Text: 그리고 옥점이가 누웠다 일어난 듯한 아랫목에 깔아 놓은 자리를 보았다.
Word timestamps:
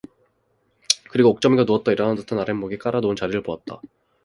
그리고 1.11 1.29
옥점이가 1.29 1.65
누웠다 1.65 1.91
일어난 1.91 2.15
듯한 2.15 2.39
아랫목에 2.39 2.79
깔아 2.79 3.01
놓은 3.01 3.15
자리를 3.15 3.43
보았다. 3.43 3.79